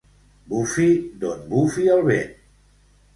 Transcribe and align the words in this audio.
Bufi 0.53 0.87
d'on 1.23 1.41
bufi 1.51 1.85
el 1.97 2.01
vent. 2.09 2.33